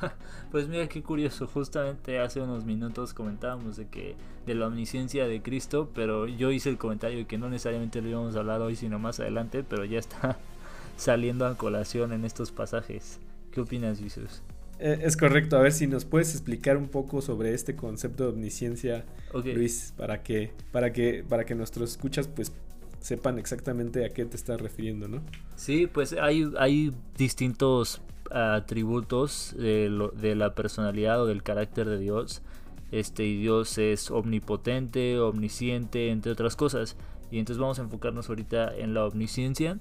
[0.50, 5.42] Pues mira qué curioso, justamente hace unos minutos comentábamos de que de la omnisciencia de
[5.42, 8.76] Cristo, pero yo hice el comentario de que no necesariamente lo íbamos a hablar hoy,
[8.76, 10.38] sino más adelante, pero ya está
[10.96, 13.18] saliendo a colación en estos pasajes.
[13.50, 14.42] ¿Qué opinas, Jesús?
[14.78, 18.30] Eh, es correcto, a ver si nos puedes explicar un poco sobre este concepto de
[18.30, 22.52] omnisciencia, Luis, para que, para que, para que nuestros escuchas pues
[23.00, 25.22] sepan exactamente a qué te estás refiriendo, ¿no?
[25.56, 28.00] Sí, pues hay, hay distintos
[28.30, 32.42] atributos de, de la personalidad o del carácter de Dios.
[32.92, 36.96] Este, y Dios es omnipotente, omnisciente, entre otras cosas.
[37.30, 39.78] Y entonces vamos a enfocarnos ahorita en la omnisciencia.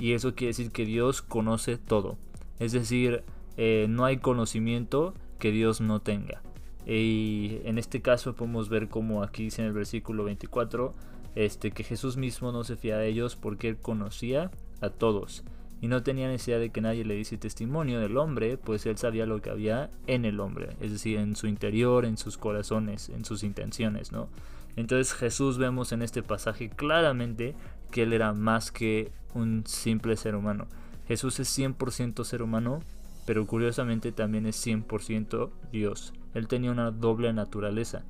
[0.00, 2.16] Y eso quiere decir que Dios conoce todo.
[2.58, 3.22] Es decir,
[3.56, 6.42] eh, no hay conocimiento que Dios no tenga.
[6.86, 10.92] Y en este caso podemos ver como aquí dice en el versículo 24,
[11.34, 14.50] este, que Jesús mismo no se fía de ellos porque él conocía
[14.80, 15.44] a todos
[15.80, 19.26] y no tenía necesidad de que nadie le diese testimonio del hombre, pues él sabía
[19.26, 23.24] lo que había en el hombre, es decir, en su interior, en sus corazones, en
[23.24, 24.28] sus intenciones, ¿no?
[24.76, 27.54] Entonces Jesús vemos en este pasaje claramente
[27.90, 30.66] que él era más que un simple ser humano.
[31.06, 32.80] Jesús es 100% ser humano,
[33.26, 36.12] pero curiosamente también es 100% Dios.
[36.34, 38.04] Él tenía una doble naturaleza.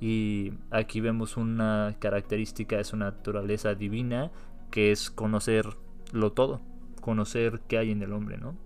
[0.00, 4.30] Y aquí vemos una característica de su naturaleza divina,
[4.70, 6.60] que es conocerlo todo,
[7.00, 8.56] conocer qué hay en el hombre, ¿no?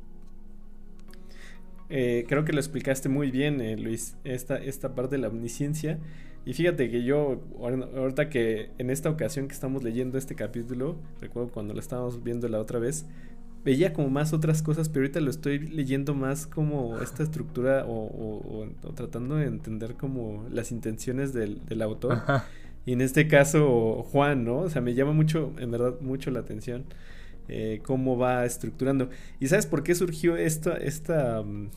[1.90, 5.99] Eh, creo que lo explicaste muy bien, eh, Luis, esta, esta parte de la omnisciencia.
[6.47, 11.51] Y fíjate que yo, ahorita que en esta ocasión que estamos leyendo este capítulo, recuerdo
[11.51, 13.07] cuando lo estábamos viendo la otra vez,
[13.64, 18.66] veía como más otras cosas, pero ahorita lo estoy leyendo más como esta estructura o,
[18.94, 22.23] tratando de entender como las intenciones del, autor.
[22.87, 24.59] Y en este caso, Juan, ¿no?
[24.59, 26.85] O sea, me llama mucho, en verdad, mucho la atención
[27.48, 29.11] eh, cómo va estructurando.
[29.40, 31.68] ¿Y sabes por qué surgió esta, esta, mm,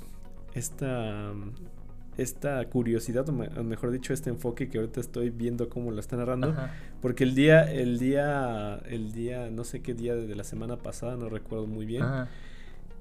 [0.53, 1.33] esta
[2.17, 6.55] esta curiosidad, o mejor dicho, este enfoque que ahorita estoy viendo cómo lo está narrando,
[6.99, 11.15] porque el día, el día, el día, no sé qué día de la semana pasada,
[11.15, 12.03] no recuerdo muy bien,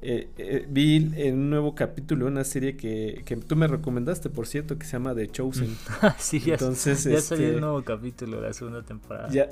[0.03, 4.47] eh, eh, vi en un nuevo capítulo una serie que, que tú me recomendaste, por
[4.47, 5.75] cierto, que se llama The Chosen.
[6.19, 9.31] sí, ya, Entonces, ya salió un este, nuevo capítulo de la segunda temporada.
[9.31, 9.49] Ya,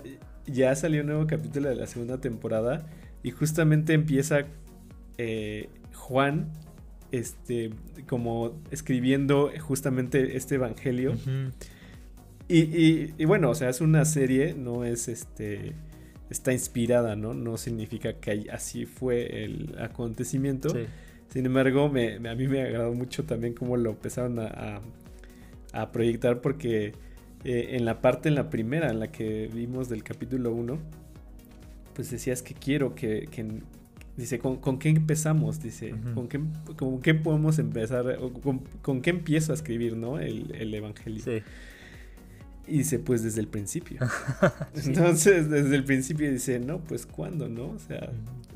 [0.46, 2.85] ya salió un nuevo capítulo de la segunda temporada
[3.24, 4.44] y justamente empieza
[5.18, 6.52] eh, Juan
[7.10, 7.70] este,
[8.06, 11.16] como escribiendo justamente este evangelio.
[12.48, 15.72] y, bueno, o sea, es una serie, no es este,
[16.28, 17.32] está inspirada, ¿no?
[17.32, 20.68] No significa que así fue el acontecimiento.
[21.28, 24.80] Sin embargo, me, a mí me agradó mucho también cómo lo empezaron a,
[25.72, 26.92] a, proyectar porque
[27.44, 30.78] eh, en la parte, en la primera, en la que vimos del capítulo 1,
[31.94, 33.28] pues decías que quiero que,
[34.16, 35.61] Dice, ¿con, qué empezamos?
[35.61, 36.40] Dice, ¿con, qué,
[36.76, 38.16] ¿con, qué, podemos empezar?
[38.83, 40.20] con, qué empiezo a escribir, no?
[40.20, 41.24] El, el Evangelio.
[41.24, 41.42] Sí.
[42.66, 44.00] Y dice, pues desde el principio.
[44.85, 47.66] Entonces, desde el principio dice, no, pues ¿cuándo, no?
[47.66, 48.11] O sea,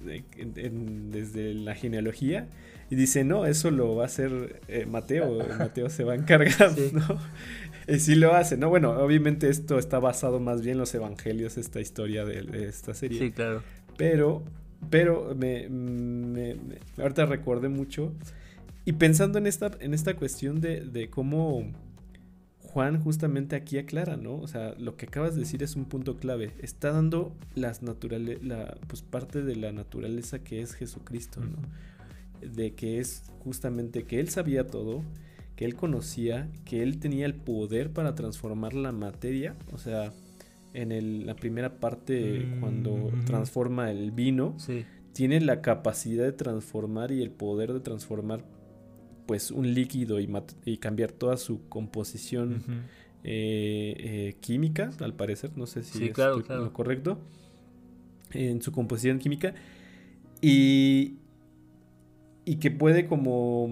[0.05, 2.49] desde la genealogía.
[2.91, 5.47] Y dice, no, eso lo va a hacer eh, Mateo.
[5.59, 7.19] Mateo se va a encargar, ¿no?
[7.87, 8.69] Y sí lo hace, ¿no?
[8.69, 12.95] Bueno, obviamente esto está basado más bien en los evangelios, esta historia de, de esta
[12.95, 13.19] serie.
[13.19, 13.63] Sí, claro.
[13.97, 14.45] Pero
[14.91, 16.57] pero me, me,
[16.99, 18.13] ahorita recordé mucho.
[18.85, 21.71] Y pensando en esta, en esta cuestión de, de cómo
[22.73, 24.37] Juan justamente aquí aclara, ¿no?
[24.37, 26.53] O sea, lo que acabas de decir es un punto clave.
[26.61, 31.57] Está dando las naturales, la, pues parte de la naturaleza que es Jesucristo, ¿no?
[32.47, 35.03] De que es justamente que él sabía todo,
[35.57, 40.13] que él conocía, que él tenía el poder para transformar la materia, o sea,
[40.75, 43.25] en la primera parte cuando mm.
[43.25, 44.57] transforma el vino,
[45.13, 48.45] tiene la capacidad de transformar y el poder de transformar
[49.29, 52.65] pues un líquido y, cambiar toda su composición
[53.23, 57.21] eh, eh, química, al parecer, no sé si es lo correcto,
[58.33, 59.55] en su composición química
[60.41, 61.19] y,
[62.45, 63.69] y que puede como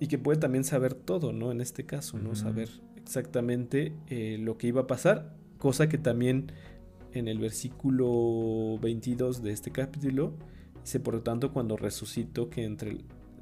[0.00, 1.52] y que puede también saber todo, ¿no?
[1.52, 2.34] En este caso, ¿no?
[2.34, 6.52] Saber exactamente eh, lo que iba a pasar Cosa que también
[7.12, 10.32] en el versículo 22 de este capítulo
[10.82, 12.96] dice, por lo tanto, cuando resucitó que entre,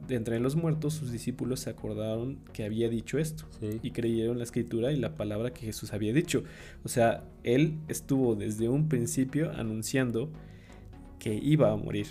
[0.06, 3.44] de entre los muertos sus discípulos se acordaron que había dicho esto
[3.82, 6.44] y creyeron la escritura y la palabra que Jesús había dicho.
[6.84, 10.30] O sea, él estuvo desde un principio anunciando
[11.18, 12.06] que iba a morir.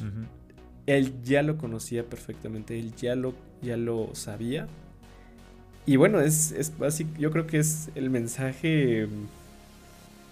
[0.85, 4.67] Él ya lo conocía perfectamente, él ya lo, ya lo sabía.
[5.85, 6.73] Y bueno, es, es
[7.17, 9.07] yo creo que es el mensaje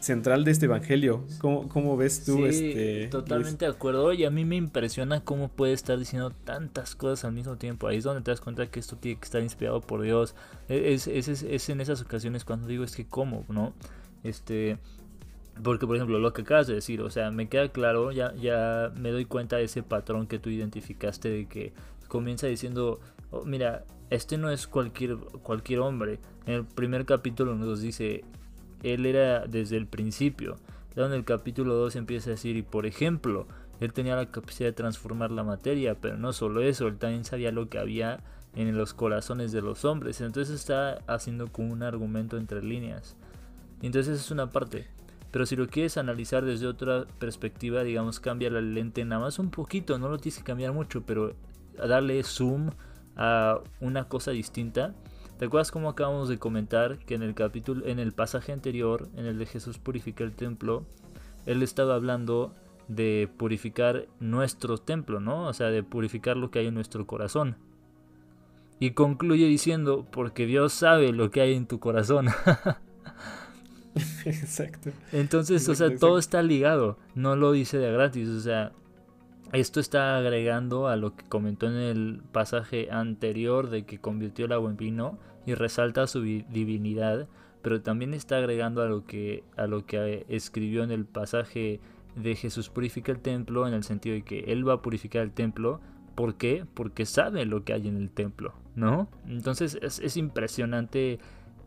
[0.06, 1.26] central de este evangelio.
[1.40, 2.38] ¿Cómo, cómo ves tú?
[2.38, 4.14] Sí, este, totalmente de acuerdo.
[4.14, 7.88] Y a mí me impresiona cómo puede estar diciendo tantas cosas al mismo tiempo.
[7.88, 10.36] Ahí es donde te das cuenta que esto tiene que estar inspirado por Dios.
[10.70, 13.74] E, Es, es, es, es en esas ocasiones cuando digo es que cómo, ¿no?
[14.24, 14.78] Este...
[15.64, 18.92] Porque, por ejemplo, lo que acabas de decir, o sea, me queda claro, ya, ya
[18.98, 21.72] me doy cuenta de ese patrón que tú identificaste de que
[22.10, 23.00] comienza diciendo,
[23.32, 26.20] oh, mira, este no es cualquier, cualquier hombre.
[26.46, 28.26] En el primer capítulo nos dice,
[28.94, 30.58] él era desde el principio.
[30.96, 33.48] Luego el capítulo 2 empieza a decir, y por ejemplo,
[33.80, 37.52] él tenía la capacidad de transformar la materia, pero no solo eso, él también sabía
[37.52, 38.22] lo que había
[38.56, 40.22] en los corazones de los hombres.
[40.22, 43.18] Entonces está haciendo como un argumento entre líneas.
[43.82, 44.88] Entonces es una parte.
[45.32, 49.50] Pero si lo quieres analizar desde otra perspectiva, digamos, cambia la lente nada más un
[49.50, 51.36] poquito, no lo tienes que cambiar mucho, pero
[51.78, 52.70] darle zoom
[53.18, 54.94] a una cosa distinta.
[55.38, 59.26] ¿Te acuerdas cómo acabamos de comentar que en el capítulo, en el pasaje anterior, en
[59.26, 60.86] el de Jesús purifica el templo,
[61.46, 62.54] él estaba hablando
[62.88, 65.48] de purificar nuestro templo, ¿no?
[65.48, 67.58] O sea, de purificar lo que hay en nuestro corazón.
[68.80, 72.28] Y concluye diciendo, porque Dios sabe lo que hay en tu corazón.
[74.26, 74.92] Exacto.
[75.12, 78.72] Entonces, o sea, Exacto, todo está ligado, no lo dice de gratis, o sea,
[79.56, 84.52] esto está agregando a lo que comentó en el pasaje anterior de que convirtió el
[84.54, 87.28] agua en vino y resalta su vi- divinidad,
[87.62, 91.80] pero también está agregando a lo que a lo que escribió en el pasaje
[92.16, 95.32] de Jesús purifica el templo en el sentido de que él va a purificar el
[95.32, 95.82] templo,
[96.16, 96.66] ¿por qué?
[96.74, 99.10] Porque sabe lo que hay en el templo, ¿no?
[99.28, 101.20] Entonces es, es impresionante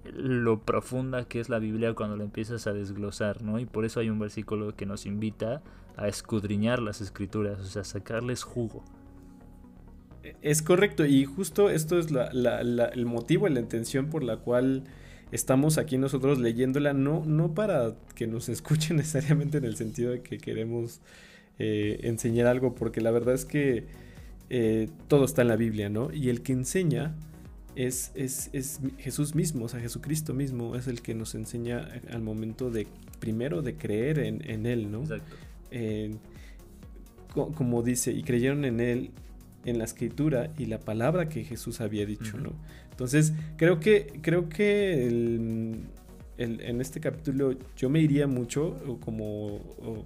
[0.05, 3.59] lo profunda que es la Biblia cuando la empiezas a desglosar, ¿no?
[3.61, 5.63] Y por eso hay un versículo que nos invita
[5.99, 8.85] a escudriñar las escrituras, o sea, sacarles jugo.
[10.43, 14.37] Es correcto, y justo esto es la, la- la- el motivo la intención por la
[14.39, 14.85] cual
[15.33, 20.23] estamos aquí nosotros leyéndola, no, no para que nos escuchen necesariamente en el sentido de
[20.23, 21.01] que queremos
[21.59, 23.87] eh, enseñar algo, porque la verdad es que
[24.51, 26.13] eh, todo está en la Biblia, ¿no?
[26.13, 27.15] Y el que enseña
[27.77, 32.23] es, es, es Jesús mismo, o sea, Jesucristo mismo es el que nos enseña al
[32.23, 32.87] momento de,
[33.21, 35.03] primero, de creer en, en Él, ¿no?
[35.03, 35.37] Exacto.
[35.71, 36.15] Eh,
[37.33, 39.11] co- como dice, y creyeron en él,
[39.65, 42.39] en la escritura y la palabra que Jesús había dicho.
[42.39, 42.53] ¿no?
[42.91, 45.81] Entonces, creo que, creo que el-
[46.39, 50.05] el- en este capítulo yo me iría mucho, o como, o,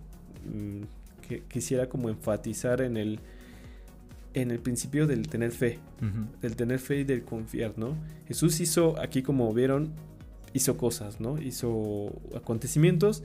[0.53, 0.83] mm,
[1.29, 3.21] que quisiera como enfatizar en el,
[4.35, 5.79] en el principio del tener fe,
[6.41, 7.95] del tener fe y del confiar, ¿no?
[8.27, 9.93] Jesús hizo, aquí como vieron,
[10.55, 11.41] hizo cosas, ¿no?
[11.41, 13.23] Hizo acontecimientos,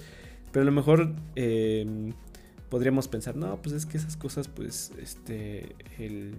[0.52, 2.12] pero a lo mejor eh,
[2.70, 6.36] podríamos pensar, no, pues es que esas cosas, pues, este, el,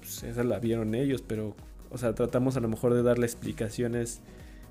[0.00, 1.56] pues esa la vieron ellos, pero,
[1.90, 4.20] o sea, tratamos a lo mejor de darle explicaciones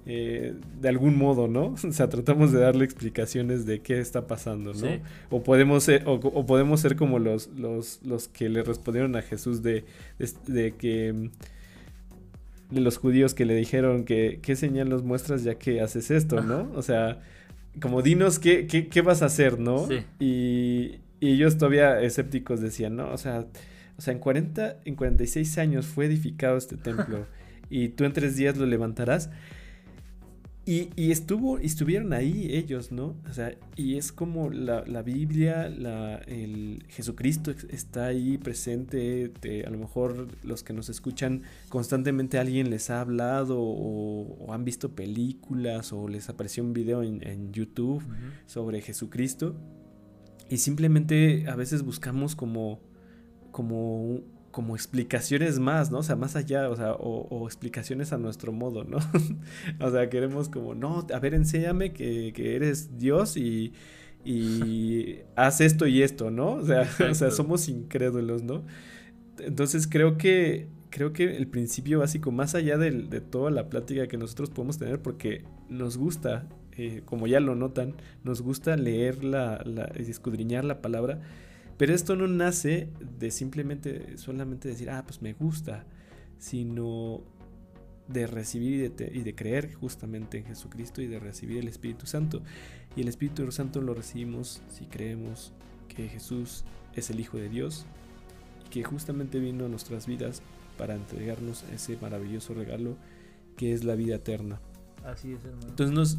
[0.10, 1.76] eh, de algún modo, ¿no?
[1.88, 4.80] O sea, tratamos de darle explicaciones de qué está pasando, ¿no?
[4.80, 5.02] Sí.
[5.30, 9.22] O podemos ser, o, o podemos ser como los, los, los que le respondieron a
[9.22, 9.84] Jesús de,
[10.18, 11.30] de, de que
[12.70, 16.42] de los judíos que le dijeron que qué señal nos muestras ya que haces esto,
[16.42, 16.70] ¿no?
[16.76, 17.22] O sea,
[17.82, 19.88] como dinos qué, qué, qué vas a hacer, ¿no?
[19.88, 20.04] Sí.
[20.20, 23.12] Y, y ellos todavía escépticos decían, ¿no?
[23.12, 23.46] O sea,
[23.98, 27.26] o sea, en 40, en 46 años fue edificado este templo
[27.70, 29.30] y tú en tres días lo levantarás.
[30.70, 33.16] Y, y estuvo, estuvieron ahí ellos, ¿no?
[33.30, 39.30] O sea, y es como la, la Biblia, la, el Jesucristo está ahí presente.
[39.40, 44.54] te- a lo mejor los que nos escuchan constantemente alguien les ha hablado o, o
[44.54, 48.16] han visto películas o les apareció un video en, en YouTube Ujú.
[48.46, 49.56] sobre Jesucristo.
[50.50, 52.82] Y simplemente a veces buscamos como,
[53.52, 54.20] como,
[54.58, 56.00] como explicaciones más, ¿no?
[56.00, 58.98] O sea, más allá, o sea, o, o explicaciones a nuestro modo, ¿no?
[59.80, 63.74] o sea, queremos como, no, a ver, enséñame que, que eres Dios y,
[64.26, 66.54] y haz esto y esto, ¿no?
[66.56, 67.36] O sea, o sea, Exacto.
[67.36, 68.64] somos incrédulos, ¿no?
[69.40, 74.18] Entonces creo que creo que el principio básico, más allá de toda la plática que
[74.18, 79.62] nosotros podemos tener, porque nos gusta, eh, como ya lo notan, nos gusta leer la,
[79.66, 81.22] la- y escudriñar la palabra,
[81.78, 85.86] pero esto no nace de simplemente, solamente decir, ah, pues me gusta,
[86.38, 87.22] sino
[88.08, 91.68] de recibir y de, te- y de creer justamente en Jesucristo y de recibir el
[91.68, 92.42] Espíritu Santo.
[92.96, 95.52] Y el Espíritu Santo lo recibimos si creemos
[95.90, 96.64] que Jesús
[96.96, 97.86] es el Hijo de Dios
[98.66, 100.42] y que justamente vino a nuestras vidas
[100.78, 102.96] para entregarnos ese maravilloso regalo
[103.58, 104.62] que es la vida eterna.
[105.04, 105.68] Así es, hermano.
[105.70, 106.18] Entonces nos-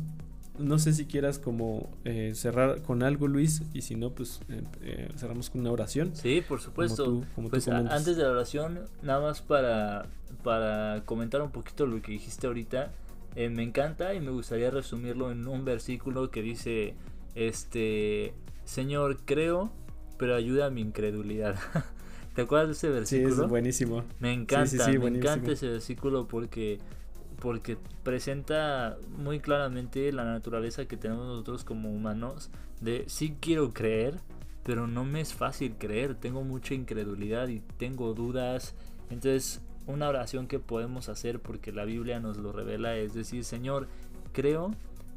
[0.58, 4.62] no sé si quieras como eh, cerrar con algo Luis y si no pues eh,
[4.82, 6.10] eh, cerramos con una oración.
[6.14, 7.04] Sí, por supuesto.
[7.04, 10.06] Como tú, como tú Pues a- antes de la oración, nada más para,
[10.44, 12.92] para comentar un poquito lo que dijiste ahorita.
[13.36, 16.94] eh, me encanta y me gustaría resumirlo en un versículo que dice,
[17.34, 18.34] este,
[18.64, 19.70] Señor, creo,
[20.18, 21.54] pero ayuda a mi incredulidad.
[22.34, 23.34] ¿Te acuerdas de ese versículo?
[23.36, 24.04] Sí, es buenísimo.
[24.20, 26.78] Me encanta, me encanta ese versículo porque
[27.40, 34.20] porque presenta muy claramente la naturaleza que tenemos nosotros como humanos de sí quiero creer,
[34.64, 38.74] pero no me es fácil creer, tengo mucha incredulidad y tengo dudas.
[39.10, 43.88] Entonces, una oración que podemos hacer porque la Biblia nos lo revela es decir, Señor,
[44.32, 44.72] creo,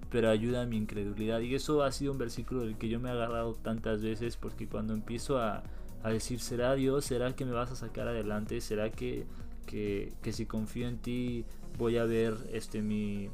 [0.09, 1.39] pero ayuda a mi incredulidad.
[1.41, 4.67] Y eso ha sido un versículo del que yo me he agarrado tantas veces porque
[4.67, 5.63] cuando empiezo a,
[6.03, 7.05] a decir, ¿será Dios?
[7.05, 8.61] ¿Será que me vas a sacar adelante?
[8.61, 9.25] ¿Será que,
[9.65, 11.45] que, que si confío en ti
[11.77, 13.29] voy a ver este mi,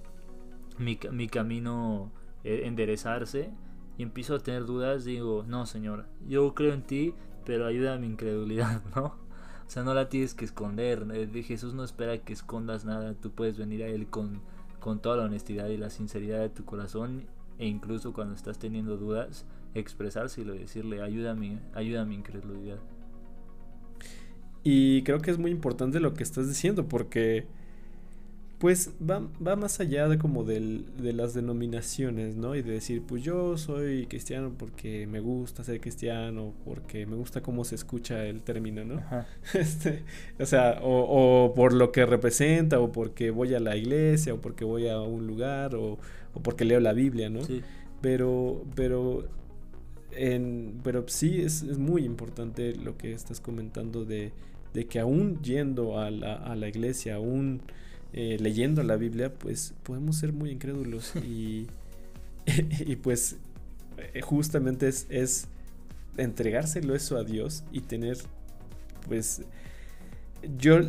[0.78, 2.12] mi, mi camino
[2.44, 3.52] eh, enderezarse?
[3.98, 7.14] y empiezo a tener dudas, digo, no, Señor, yo creo en ti,
[7.46, 9.06] pero ayuda a mi incredulidad, ¿no?
[9.06, 11.06] O sea, no la tienes que esconder.
[11.12, 13.16] Eh, Jesús no espera que escondas nada.
[13.16, 14.42] Tú puedes venir a Él con,
[14.80, 17.26] con toda la honestidad y la sinceridad de tu corazón.
[17.58, 21.36] E incluso cuando estás teniendo dudas, expresárselo y decirle, ayuda a
[22.06, 22.80] mi incredulidad.
[24.64, 27.48] Y creo que es muy importante lo que estás diciendo porque
[28.60, 32.56] pues va, va más allá de como del, de las denominaciones, ¿no?
[32.56, 37.42] Y de decir, pues yo soy cristiano porque me gusta ser cristiano, porque me gusta
[37.42, 39.02] cómo se escucha el término, ¿no?
[39.54, 40.04] Este,
[40.40, 44.42] o sea, o, o, por lo que representa, o porque voy a la iglesia, o
[44.42, 46.00] porque voy a un lugar, o,
[46.34, 47.44] o porque leo la Biblia, ¿no?
[47.44, 47.62] Sí.
[48.02, 49.28] Pero, pero,
[50.14, 54.32] en, pero sí es, es muy importante lo que estás comentando de,
[54.74, 57.62] de que aún yendo a la, a la iglesia, aún
[58.20, 61.68] eh, leyendo la Biblia, pues podemos ser muy incrédulos y,
[62.80, 63.38] y pues
[64.00, 65.48] eh, justamente es, es,
[66.18, 68.18] entregárselo eso a Dios y tener,
[69.08, 69.44] pues
[70.58, 70.80] yo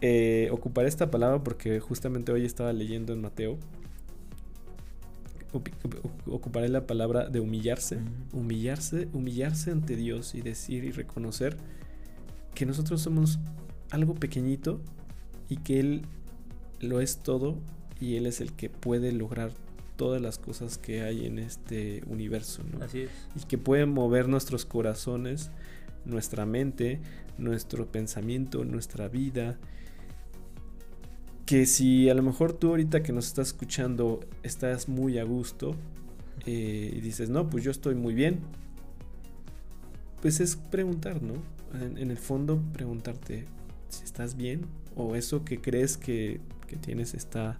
[0.00, 3.56] eh, ocuparé esta palabra porque justamente hoy estaba leyendo en Mateo.
[6.26, 8.00] Ocuparé la palabra de humillarse,
[8.32, 11.56] humillarse, humillarse ante Dios y decir y reconocer
[12.52, 13.38] que nosotros somos
[13.92, 14.80] algo pequeñito
[15.48, 16.02] y que Él
[16.84, 17.56] lo es todo
[18.00, 19.50] y Él es el que puede lograr
[19.96, 22.84] todas las cosas que hay en este universo, ¿no?
[22.84, 23.10] Así es.
[23.36, 25.50] Y que puede mover nuestros corazones,
[26.04, 27.00] nuestra mente,
[27.38, 29.58] nuestro pensamiento, nuestra vida.
[31.46, 35.76] Que si a lo mejor tú ahorita que nos estás escuchando estás muy a gusto
[36.46, 38.40] eh, y dices, no, pues yo estoy muy bien,
[40.22, 41.34] pues es preguntar, ¿no?
[41.80, 43.44] En, en el fondo preguntarte
[43.88, 44.62] si estás bien
[44.96, 46.40] o eso que crees que
[46.74, 47.58] que tienes está,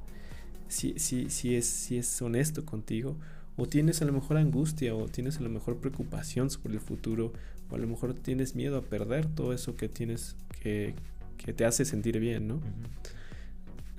[0.68, 3.16] si, si, si, es, si es honesto contigo,
[3.56, 7.32] o tienes a lo mejor angustia, o tienes a lo mejor preocupación sobre el futuro,
[7.70, 10.94] o a lo mejor tienes miedo a perder todo eso que tienes que,
[11.38, 12.60] que te hace sentir bien, ¿no?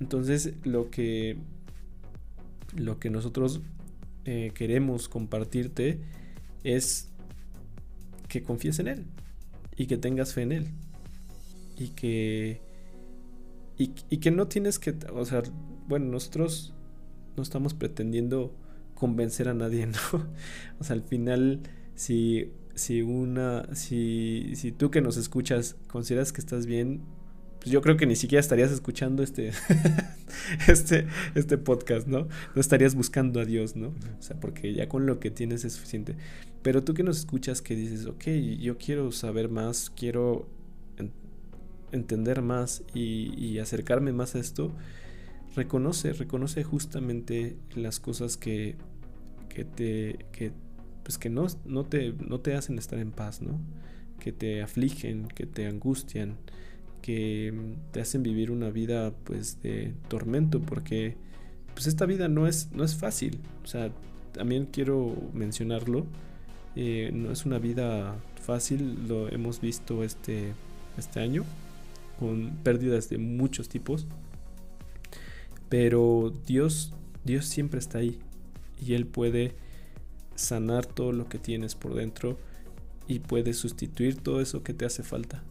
[0.00, 1.38] Entonces lo que,
[2.76, 3.62] lo que nosotros
[4.26, 5.98] eh, queremos compartirte
[6.62, 7.08] es
[8.28, 9.04] que confíes en Él
[9.76, 10.66] y que tengas fe en Él
[11.78, 12.65] y que
[13.78, 15.42] y, que no tienes que, o sea,
[15.86, 16.74] bueno, nosotros
[17.36, 18.54] no estamos pretendiendo
[18.94, 20.26] convencer a nadie, ¿no?
[20.78, 21.60] O sea, al final,
[21.94, 27.02] si, si una, si, si tú que nos escuchas consideras que estás bien,
[27.58, 29.52] pues yo creo que ni siquiera estarías escuchando este,
[30.68, 32.28] este, este podcast, ¿no?
[32.54, 33.88] No estarías buscando a Dios, ¿no?
[33.88, 36.16] O sea, porque ya con lo que tienes es suficiente.
[36.62, 38.24] Pero tú que nos escuchas que dices, ok,
[38.58, 40.48] yo quiero saber más, quiero
[41.96, 44.72] entender más y, acercarme más a esto,
[45.54, 48.76] reconoce, reconoce justamente las cosas que,
[49.48, 50.52] que te, que,
[51.02, 53.58] pues que no, no, te, no te hacen estar en paz, ¿no?
[54.20, 56.36] Que te afligen, que te angustian,
[57.02, 57.52] que
[57.92, 61.16] te hacen vivir una vida pues de tormento, porque
[61.74, 63.38] pues esta vida no es, no es fácil.
[63.64, 63.90] O sea,
[64.32, 66.06] también quiero mencionarlo.
[66.74, 70.52] Eh, no es una vida fácil, lo hemos visto este,
[70.98, 71.44] este año
[72.18, 74.06] con pérdidas de muchos tipos.
[75.68, 76.92] Pero Dios,
[77.24, 78.20] Dios siempre está ahí
[78.80, 79.54] y Él puede
[80.34, 82.38] sanar todo lo que tienes por dentro
[83.08, 85.42] y puede sustituir todo eso que te hace falta.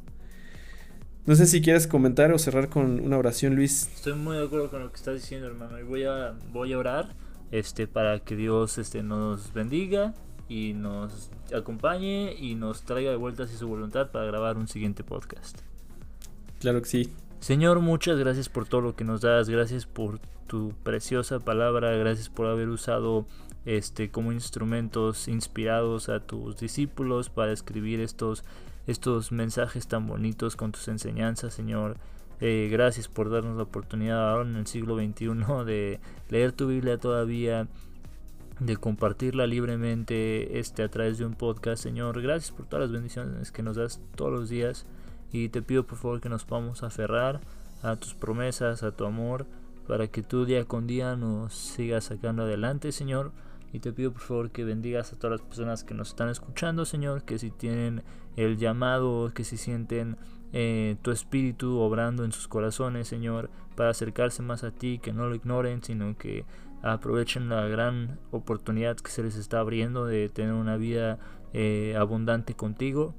[1.26, 3.90] No sé si quieres comentar o cerrar con una oración, Luis.
[3.96, 5.80] Estoy muy de acuerdo con lo que estás diciendo, hermano.
[5.80, 7.16] Y voy a, voy a orar
[7.52, 10.14] este, para que Dios este, nos bendiga
[10.48, 15.04] y nos acompañe y nos traiga de vuelta así su voluntad para grabar un siguiente
[15.04, 15.62] podcast.
[16.60, 17.10] Claro que sí.
[17.40, 22.30] Señor, muchas gracias por todo lo que nos das, gracias por tu preciosa palabra, gracias
[22.30, 23.28] por haber usado
[23.66, 28.44] este como instrumentos inspirados a tus discípulos para escribir estos
[28.88, 31.98] estos mensajes tan bonitos con tus enseñanzas, Señor.
[32.42, 35.28] Eh, gracias por darnos la oportunidad ahora en el siglo XXI
[35.66, 36.00] de
[36.30, 37.68] leer tu Biblia todavía,
[38.60, 41.82] de compartirla libremente este, a través de un podcast.
[41.82, 44.86] Señor, gracias por todas las bendiciones que nos das todos los días.
[45.36, 47.42] Y te pido por favor que nos podamos aferrar
[47.84, 49.46] a tus promesas, a tu amor,
[49.86, 53.34] para que tú día con día nos sigas sacando adelante, Señor.
[53.74, 56.86] Y te pido por favor que bendigas a todas las personas que nos están escuchando,
[56.86, 58.02] Señor, que si tienen
[58.38, 60.16] el llamado, que si sienten
[60.54, 65.28] eh, tu espíritu obrando en sus corazones, Señor, para acercarse más a ti, que no
[65.28, 66.46] lo ignoren, sino que
[66.82, 71.20] aprovechen la gran oportunidad que se les está abriendo de tener una vida
[71.52, 73.16] eh, abundante contigo.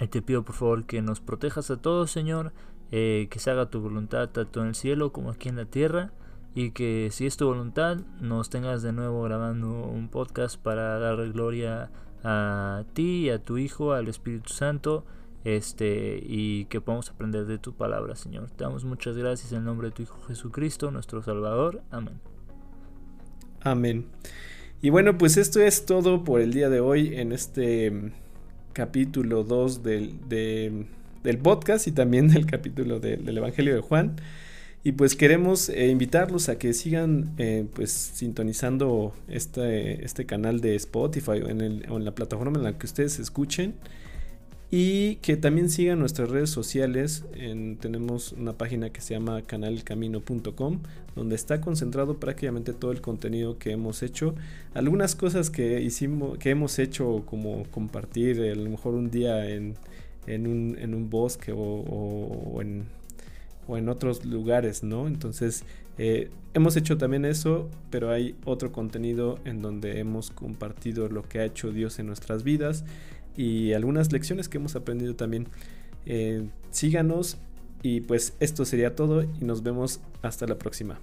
[0.00, 2.52] Y te pido por favor que nos protejas a todos, Señor,
[2.90, 6.12] eh, que se haga tu voluntad tanto en el cielo como aquí en la tierra
[6.54, 11.30] y que si es tu voluntad nos tengas de nuevo grabando un podcast para dar
[11.32, 11.90] gloria
[12.24, 15.04] a ti, a tu Hijo, al Espíritu Santo,
[15.44, 18.50] este y que podamos aprender de tu palabra, Señor.
[18.50, 21.82] Te damos muchas gracias en nombre de tu Hijo Jesucristo, nuestro Salvador.
[21.90, 22.20] Amén.
[23.62, 24.06] Amén.
[24.82, 28.12] Y bueno, pues esto es todo por el día de hoy en este
[28.80, 34.16] capítulo 2 del, del, podcast y también del capítulo del Evangelio de Juan.
[34.82, 40.76] Y pues queremos eh, invitarlos a que sigan eh, pues sintonizando este, este canal de
[40.76, 43.74] Spotify o en, el, o en la plataforma en la que ustedes escuchen.
[44.72, 47.24] Y que también sigan nuestras redes sociales.
[47.80, 50.78] tenemos una página que se llama canalcamino.com,
[51.16, 54.36] donde está concentrado prácticamente todo el contenido que hemos hecho.
[54.72, 59.74] Algunas cosas que hicimos, que hemos hecho, como compartir a lo mejor un día en,
[60.28, 62.84] en, un, en un, bosque o, en,
[63.66, 65.08] o, en, otros lugares, ¿no?
[65.08, 65.64] Entonces,
[65.98, 71.40] eh, hemos hecho también eso, pero hay otro contenido en donde hemos compartido lo que
[71.40, 72.84] ha hecho Dios en nuestras vidas
[73.40, 75.48] y algunas lecciones que hemos aprendido también.
[76.04, 77.38] Eh, síganos
[77.82, 81.00] y pues esto sería todo y nos vemos hasta la próxima.